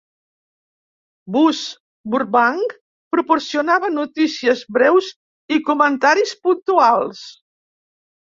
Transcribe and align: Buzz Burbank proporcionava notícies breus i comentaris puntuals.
Buzz 1.33 1.57
Burbank 2.13 2.73
proporcionava 3.15 3.91
notícies 3.97 4.63
breus 4.79 5.11
i 5.57 5.61
comentaris 5.69 6.33
puntuals. 6.47 7.21